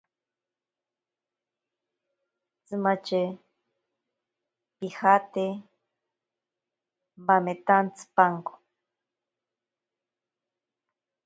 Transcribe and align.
Tsimatye 2.65 3.21
pijate 4.77 5.45
bametantsipanko. 7.25 8.53